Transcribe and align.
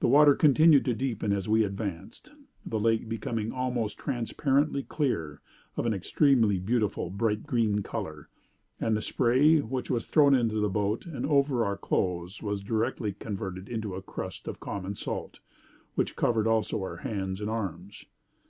The 0.00 0.08
water 0.08 0.34
continued 0.34 0.84
to 0.86 0.92
deepen 0.92 1.32
as 1.32 1.48
we 1.48 1.62
advanced; 1.62 2.32
the 2.66 2.80
lake 2.80 3.08
becoming 3.08 3.52
almost 3.52 3.96
transparently 3.96 4.82
clear, 4.82 5.40
of 5.76 5.86
an 5.86 5.94
extremely 5.94 6.58
beautiful 6.58 7.10
bright 7.10 7.46
green 7.46 7.80
color; 7.84 8.28
and 8.80 8.96
the 8.96 9.00
spray, 9.00 9.60
which 9.60 9.88
was 9.88 10.06
thrown 10.06 10.34
into 10.34 10.56
the 10.58 10.68
boat 10.68 11.06
and 11.06 11.24
over 11.24 11.64
our 11.64 11.76
clothes, 11.76 12.42
was 12.42 12.60
directly 12.60 13.12
converted 13.12 13.68
into 13.68 13.94
a 13.94 14.02
crust 14.02 14.48
of 14.48 14.58
common 14.58 14.96
salt, 14.96 15.38
which 15.94 16.16
covered 16.16 16.48
also 16.48 16.80
our 16.82 16.96
hands 16.96 17.40
and 17.40 17.48
arms. 17.48 18.04